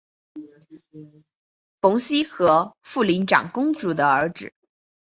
[1.79, 4.51] 冯熙和博陵长公主的儿子。